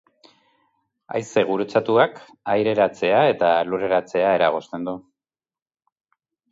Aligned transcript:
Haize 1.15 1.43
gurutzatuak 1.49 2.17
aireratzea 2.55 3.23
eta 3.35 3.53
lurreratzea 3.71 4.35
eragozten 4.41 4.91
du. 4.91 5.01